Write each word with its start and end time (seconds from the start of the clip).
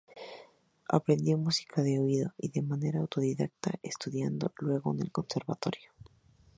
Aprendió 0.89 1.37
música 1.37 1.83
de 1.83 1.99
oído 1.99 2.33
y 2.39 2.47
de 2.49 2.63
manera 2.63 3.01
autodidacta, 3.01 3.75
estudiando 3.83 4.51
luego 4.57 4.95
en 4.95 5.01
el 5.03 5.11
Conservatorio. 5.11 5.91